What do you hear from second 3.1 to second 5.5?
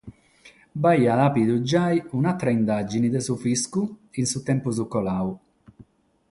de su fiscu, in su tempus coladu.